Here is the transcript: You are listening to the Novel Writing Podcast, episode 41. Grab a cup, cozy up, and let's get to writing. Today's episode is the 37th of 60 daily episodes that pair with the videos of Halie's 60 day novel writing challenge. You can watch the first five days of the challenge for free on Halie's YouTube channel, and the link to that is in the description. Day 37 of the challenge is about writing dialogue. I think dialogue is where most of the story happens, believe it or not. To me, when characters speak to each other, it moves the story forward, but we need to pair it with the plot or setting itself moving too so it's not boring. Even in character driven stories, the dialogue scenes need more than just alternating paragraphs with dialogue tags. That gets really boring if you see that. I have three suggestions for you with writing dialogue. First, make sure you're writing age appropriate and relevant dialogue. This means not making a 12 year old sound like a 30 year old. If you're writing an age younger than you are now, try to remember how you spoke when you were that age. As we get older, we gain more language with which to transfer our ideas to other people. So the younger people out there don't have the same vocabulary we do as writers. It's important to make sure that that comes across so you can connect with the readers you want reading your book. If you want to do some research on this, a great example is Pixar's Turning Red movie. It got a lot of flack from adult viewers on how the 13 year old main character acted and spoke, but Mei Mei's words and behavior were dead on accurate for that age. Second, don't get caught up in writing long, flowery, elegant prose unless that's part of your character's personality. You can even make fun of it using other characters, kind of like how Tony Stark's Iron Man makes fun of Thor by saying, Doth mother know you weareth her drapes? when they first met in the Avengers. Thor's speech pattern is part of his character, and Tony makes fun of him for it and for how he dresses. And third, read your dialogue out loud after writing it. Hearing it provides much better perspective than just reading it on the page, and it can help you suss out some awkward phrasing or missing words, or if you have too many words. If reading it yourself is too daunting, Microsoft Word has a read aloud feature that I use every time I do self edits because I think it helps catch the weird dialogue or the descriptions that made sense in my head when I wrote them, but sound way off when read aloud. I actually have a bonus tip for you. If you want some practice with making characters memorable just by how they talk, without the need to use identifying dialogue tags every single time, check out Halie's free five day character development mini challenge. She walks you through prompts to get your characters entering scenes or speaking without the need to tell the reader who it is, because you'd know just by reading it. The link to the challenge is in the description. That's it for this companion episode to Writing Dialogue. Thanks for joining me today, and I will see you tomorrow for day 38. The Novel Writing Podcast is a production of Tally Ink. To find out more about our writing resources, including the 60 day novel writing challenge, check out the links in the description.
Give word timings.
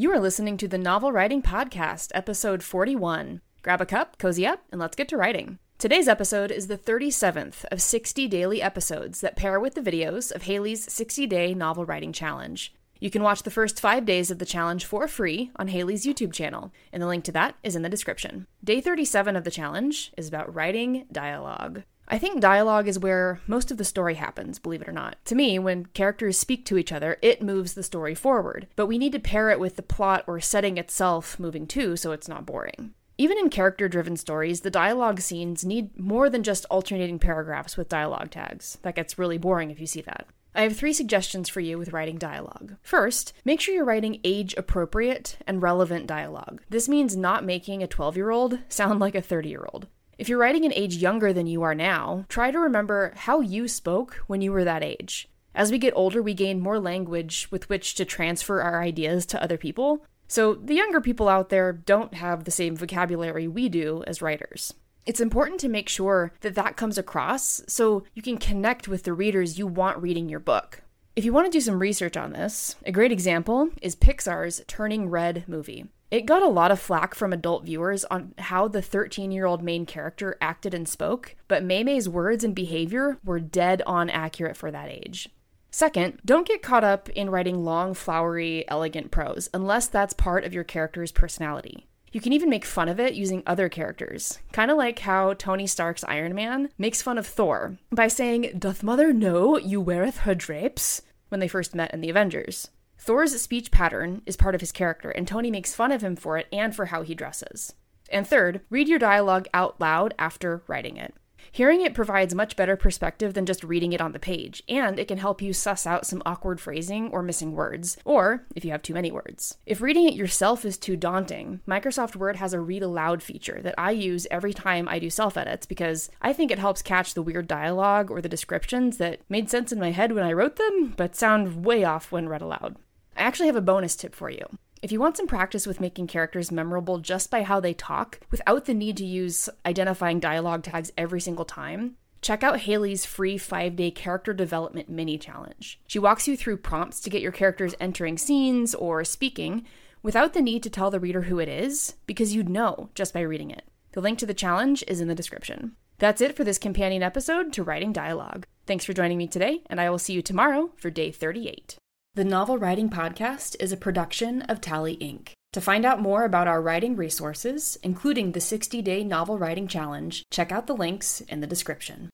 You 0.00 0.12
are 0.12 0.20
listening 0.20 0.56
to 0.58 0.68
the 0.68 0.78
Novel 0.78 1.10
Writing 1.10 1.42
Podcast, 1.42 2.12
episode 2.14 2.62
41. 2.62 3.40
Grab 3.62 3.80
a 3.80 3.84
cup, 3.84 4.16
cozy 4.16 4.46
up, 4.46 4.62
and 4.70 4.80
let's 4.80 4.94
get 4.94 5.08
to 5.08 5.16
writing. 5.16 5.58
Today's 5.76 6.06
episode 6.06 6.52
is 6.52 6.68
the 6.68 6.78
37th 6.78 7.64
of 7.72 7.82
60 7.82 8.28
daily 8.28 8.62
episodes 8.62 9.20
that 9.22 9.34
pair 9.34 9.58
with 9.58 9.74
the 9.74 9.80
videos 9.80 10.30
of 10.30 10.42
Halie's 10.42 10.84
60 10.84 11.26
day 11.26 11.52
novel 11.52 11.84
writing 11.84 12.12
challenge. 12.12 12.72
You 13.00 13.10
can 13.10 13.24
watch 13.24 13.42
the 13.42 13.50
first 13.50 13.80
five 13.80 14.04
days 14.04 14.30
of 14.30 14.38
the 14.38 14.46
challenge 14.46 14.84
for 14.84 15.08
free 15.08 15.50
on 15.56 15.66
Halie's 15.66 16.06
YouTube 16.06 16.32
channel, 16.32 16.72
and 16.92 17.02
the 17.02 17.08
link 17.08 17.24
to 17.24 17.32
that 17.32 17.56
is 17.64 17.74
in 17.74 17.82
the 17.82 17.88
description. 17.88 18.46
Day 18.62 18.80
37 18.80 19.34
of 19.34 19.42
the 19.42 19.50
challenge 19.50 20.12
is 20.16 20.28
about 20.28 20.54
writing 20.54 21.06
dialogue. 21.10 21.82
I 22.10 22.16
think 22.16 22.40
dialogue 22.40 22.88
is 22.88 22.98
where 22.98 23.40
most 23.46 23.70
of 23.70 23.76
the 23.76 23.84
story 23.84 24.14
happens, 24.14 24.58
believe 24.58 24.80
it 24.80 24.88
or 24.88 24.92
not. 24.92 25.16
To 25.26 25.34
me, 25.34 25.58
when 25.58 25.86
characters 25.86 26.38
speak 26.38 26.64
to 26.64 26.78
each 26.78 26.90
other, 26.90 27.18
it 27.20 27.42
moves 27.42 27.74
the 27.74 27.82
story 27.82 28.14
forward, 28.14 28.66
but 28.76 28.86
we 28.86 28.96
need 28.96 29.12
to 29.12 29.18
pair 29.18 29.50
it 29.50 29.60
with 29.60 29.76
the 29.76 29.82
plot 29.82 30.24
or 30.26 30.40
setting 30.40 30.78
itself 30.78 31.38
moving 31.38 31.66
too 31.66 31.96
so 31.96 32.12
it's 32.12 32.28
not 32.28 32.46
boring. 32.46 32.94
Even 33.18 33.36
in 33.36 33.50
character 33.50 33.88
driven 33.88 34.16
stories, 34.16 34.62
the 34.62 34.70
dialogue 34.70 35.20
scenes 35.20 35.66
need 35.66 35.98
more 35.98 36.30
than 36.30 36.42
just 36.42 36.64
alternating 36.70 37.18
paragraphs 37.18 37.76
with 37.76 37.90
dialogue 37.90 38.30
tags. 38.30 38.78
That 38.82 38.94
gets 38.94 39.18
really 39.18 39.36
boring 39.38 39.70
if 39.70 39.80
you 39.80 39.86
see 39.86 40.00
that. 40.02 40.26
I 40.54 40.62
have 40.62 40.76
three 40.76 40.94
suggestions 40.94 41.48
for 41.48 41.60
you 41.60 41.78
with 41.78 41.92
writing 41.92 42.16
dialogue. 42.16 42.76
First, 42.80 43.34
make 43.44 43.60
sure 43.60 43.74
you're 43.74 43.84
writing 43.84 44.20
age 44.24 44.54
appropriate 44.56 45.36
and 45.46 45.60
relevant 45.60 46.06
dialogue. 46.06 46.62
This 46.70 46.88
means 46.88 47.16
not 47.16 47.44
making 47.44 47.82
a 47.82 47.86
12 47.86 48.16
year 48.16 48.30
old 48.30 48.60
sound 48.68 48.98
like 48.98 49.14
a 49.14 49.20
30 49.20 49.48
year 49.50 49.68
old. 49.72 49.88
If 50.18 50.28
you're 50.28 50.40
writing 50.40 50.64
an 50.64 50.72
age 50.74 50.96
younger 50.96 51.32
than 51.32 51.46
you 51.46 51.62
are 51.62 51.76
now, 51.76 52.24
try 52.28 52.50
to 52.50 52.58
remember 52.58 53.12
how 53.14 53.40
you 53.40 53.68
spoke 53.68 54.14
when 54.26 54.40
you 54.40 54.50
were 54.50 54.64
that 54.64 54.82
age. 54.82 55.28
As 55.54 55.70
we 55.70 55.78
get 55.78 55.92
older, 55.94 56.20
we 56.20 56.34
gain 56.34 56.60
more 56.60 56.80
language 56.80 57.46
with 57.52 57.68
which 57.68 57.94
to 57.94 58.04
transfer 58.04 58.60
our 58.60 58.82
ideas 58.82 59.24
to 59.26 59.40
other 59.40 59.56
people. 59.56 60.04
So 60.26 60.54
the 60.54 60.74
younger 60.74 61.00
people 61.00 61.28
out 61.28 61.50
there 61.50 61.72
don't 61.72 62.14
have 62.14 62.42
the 62.42 62.50
same 62.50 62.74
vocabulary 62.74 63.46
we 63.46 63.68
do 63.68 64.02
as 64.08 64.20
writers. 64.20 64.74
It's 65.06 65.20
important 65.20 65.60
to 65.60 65.68
make 65.68 65.88
sure 65.88 66.32
that 66.40 66.56
that 66.56 66.76
comes 66.76 66.98
across 66.98 67.62
so 67.68 68.02
you 68.12 68.20
can 68.20 68.38
connect 68.38 68.88
with 68.88 69.04
the 69.04 69.12
readers 69.12 69.56
you 69.56 69.68
want 69.68 70.02
reading 70.02 70.28
your 70.28 70.40
book. 70.40 70.82
If 71.14 71.24
you 71.24 71.32
want 71.32 71.46
to 71.46 71.56
do 71.56 71.60
some 71.60 71.78
research 71.78 72.16
on 72.16 72.32
this, 72.32 72.74
a 72.84 72.90
great 72.90 73.12
example 73.12 73.70
is 73.80 73.94
Pixar's 73.94 74.62
Turning 74.66 75.08
Red 75.08 75.44
movie. 75.46 75.86
It 76.10 76.24
got 76.24 76.42
a 76.42 76.48
lot 76.48 76.70
of 76.70 76.80
flack 76.80 77.14
from 77.14 77.32
adult 77.32 77.64
viewers 77.64 78.04
on 78.06 78.32
how 78.38 78.66
the 78.66 78.80
13 78.80 79.30
year 79.30 79.44
old 79.44 79.62
main 79.62 79.84
character 79.84 80.38
acted 80.40 80.72
and 80.72 80.88
spoke, 80.88 81.36
but 81.48 81.62
Mei 81.62 81.84
Mei's 81.84 82.08
words 82.08 82.44
and 82.44 82.54
behavior 82.54 83.18
were 83.24 83.40
dead 83.40 83.82
on 83.86 84.08
accurate 84.08 84.56
for 84.56 84.70
that 84.70 84.88
age. 84.88 85.28
Second, 85.70 86.18
don't 86.24 86.48
get 86.48 86.62
caught 86.62 86.82
up 86.82 87.10
in 87.10 87.28
writing 87.28 87.62
long, 87.62 87.92
flowery, 87.92 88.64
elegant 88.68 89.10
prose 89.10 89.50
unless 89.52 89.86
that's 89.86 90.14
part 90.14 90.44
of 90.44 90.54
your 90.54 90.64
character's 90.64 91.12
personality. 91.12 91.86
You 92.10 92.22
can 92.22 92.32
even 92.32 92.48
make 92.48 92.64
fun 92.64 92.88
of 92.88 92.98
it 92.98 93.12
using 93.12 93.42
other 93.46 93.68
characters, 93.68 94.38
kind 94.50 94.70
of 94.70 94.78
like 94.78 95.00
how 95.00 95.34
Tony 95.34 95.66
Stark's 95.66 96.04
Iron 96.04 96.34
Man 96.34 96.70
makes 96.78 97.02
fun 97.02 97.18
of 97.18 97.26
Thor 97.26 97.76
by 97.92 98.08
saying, 98.08 98.54
Doth 98.58 98.82
mother 98.82 99.12
know 99.12 99.58
you 99.58 99.78
weareth 99.78 100.18
her 100.18 100.34
drapes? 100.34 101.02
when 101.28 101.40
they 101.40 101.48
first 101.48 101.74
met 101.74 101.92
in 101.92 102.00
the 102.00 102.10
Avengers. 102.10 102.70
Thor's 102.98 103.40
speech 103.40 103.70
pattern 103.70 104.22
is 104.26 104.36
part 104.36 104.54
of 104.54 104.60
his 104.60 104.72
character, 104.72 105.10
and 105.10 105.26
Tony 105.26 105.50
makes 105.50 105.74
fun 105.74 105.92
of 105.92 106.02
him 106.02 106.16
for 106.16 106.36
it 106.36 106.46
and 106.52 106.74
for 106.74 106.86
how 106.86 107.02
he 107.02 107.14
dresses. 107.14 107.72
And 108.10 108.26
third, 108.26 108.60
read 108.70 108.88
your 108.88 108.98
dialogue 108.98 109.46
out 109.54 109.80
loud 109.80 110.14
after 110.18 110.62
writing 110.66 110.96
it. 110.96 111.14
Hearing 111.52 111.80
it 111.80 111.94
provides 111.94 112.34
much 112.34 112.56
better 112.56 112.76
perspective 112.76 113.34
than 113.34 113.46
just 113.46 113.64
reading 113.64 113.92
it 113.92 114.00
on 114.00 114.12
the 114.12 114.18
page, 114.18 114.62
and 114.68 114.98
it 114.98 115.08
can 115.08 115.18
help 115.18 115.40
you 115.40 115.52
suss 115.52 115.86
out 115.86 116.06
some 116.06 116.22
awkward 116.26 116.60
phrasing 116.60 117.08
or 117.10 117.22
missing 117.22 117.52
words, 117.52 117.96
or 118.04 118.44
if 118.54 118.64
you 118.64 118.70
have 118.72 118.82
too 118.82 118.94
many 118.94 119.10
words. 119.10 119.56
If 119.64 119.80
reading 119.80 120.06
it 120.06 120.14
yourself 120.14 120.64
is 120.64 120.76
too 120.76 120.96
daunting, 120.96 121.60
Microsoft 121.66 122.16
Word 122.16 122.36
has 122.36 122.52
a 122.52 122.60
read 122.60 122.82
aloud 122.82 123.22
feature 123.22 123.60
that 123.62 123.74
I 123.78 123.92
use 123.92 124.26
every 124.30 124.52
time 124.52 124.88
I 124.88 124.98
do 124.98 125.08
self 125.08 125.36
edits 125.36 125.66
because 125.66 126.10
I 126.20 126.32
think 126.32 126.50
it 126.50 126.58
helps 126.58 126.82
catch 126.82 127.14
the 127.14 127.22
weird 127.22 127.46
dialogue 127.48 128.10
or 128.10 128.20
the 128.20 128.28
descriptions 128.28 128.98
that 128.98 129.20
made 129.28 129.48
sense 129.48 129.72
in 129.72 129.80
my 129.80 129.92
head 129.92 130.12
when 130.12 130.24
I 130.24 130.32
wrote 130.32 130.56
them, 130.56 130.94
but 130.96 131.16
sound 131.16 131.64
way 131.64 131.84
off 131.84 132.12
when 132.12 132.28
read 132.28 132.42
aloud. 132.42 132.76
I 133.18 133.22
actually 133.22 133.46
have 133.46 133.56
a 133.56 133.60
bonus 133.60 133.96
tip 133.96 134.14
for 134.14 134.30
you. 134.30 134.46
If 134.80 134.92
you 134.92 135.00
want 135.00 135.16
some 135.16 135.26
practice 135.26 135.66
with 135.66 135.80
making 135.80 136.06
characters 136.06 136.52
memorable 136.52 136.98
just 136.98 137.32
by 137.32 137.42
how 137.42 137.58
they 137.58 137.74
talk, 137.74 138.20
without 138.30 138.66
the 138.66 138.74
need 138.74 138.96
to 138.98 139.04
use 139.04 139.48
identifying 139.66 140.20
dialogue 140.20 140.62
tags 140.62 140.92
every 140.96 141.20
single 141.20 141.44
time, 141.44 141.96
check 142.22 142.44
out 142.44 142.60
Halie's 142.60 143.04
free 143.04 143.36
five 143.36 143.74
day 143.74 143.90
character 143.90 144.32
development 144.32 144.88
mini 144.88 145.18
challenge. 145.18 145.80
She 145.88 145.98
walks 145.98 146.28
you 146.28 146.36
through 146.36 146.58
prompts 146.58 147.00
to 147.00 147.10
get 147.10 147.20
your 147.20 147.32
characters 147.32 147.74
entering 147.80 148.18
scenes 148.18 148.72
or 148.72 149.02
speaking 149.02 149.64
without 150.00 150.32
the 150.32 150.40
need 150.40 150.62
to 150.62 150.70
tell 150.70 150.92
the 150.92 151.00
reader 151.00 151.22
who 151.22 151.40
it 151.40 151.48
is, 151.48 151.96
because 152.06 152.36
you'd 152.36 152.48
know 152.48 152.90
just 152.94 153.12
by 153.12 153.20
reading 153.20 153.50
it. 153.50 153.64
The 153.92 154.00
link 154.00 154.20
to 154.20 154.26
the 154.26 154.34
challenge 154.34 154.84
is 154.86 155.00
in 155.00 155.08
the 155.08 155.14
description. 155.16 155.72
That's 155.98 156.20
it 156.20 156.36
for 156.36 156.44
this 156.44 156.58
companion 156.58 157.02
episode 157.02 157.52
to 157.54 157.64
Writing 157.64 157.92
Dialogue. 157.92 158.46
Thanks 158.64 158.84
for 158.84 158.92
joining 158.92 159.18
me 159.18 159.26
today, 159.26 159.62
and 159.66 159.80
I 159.80 159.90
will 159.90 159.98
see 159.98 160.12
you 160.12 160.22
tomorrow 160.22 160.70
for 160.76 160.88
day 160.88 161.10
38. 161.10 161.78
The 162.18 162.24
Novel 162.24 162.58
Writing 162.58 162.90
Podcast 162.90 163.54
is 163.60 163.70
a 163.70 163.76
production 163.76 164.42
of 164.42 164.60
Tally 164.60 164.94
Ink. 164.94 165.34
To 165.52 165.60
find 165.60 165.84
out 165.84 166.02
more 166.02 166.24
about 166.24 166.48
our 166.48 166.60
writing 166.60 166.96
resources, 166.96 167.78
including 167.84 168.32
the 168.32 168.40
60 168.40 168.82
day 168.82 169.04
novel 169.04 169.38
writing 169.38 169.68
challenge, 169.68 170.24
check 170.28 170.50
out 170.50 170.66
the 170.66 170.74
links 170.74 171.20
in 171.20 171.38
the 171.38 171.46
description. 171.46 172.10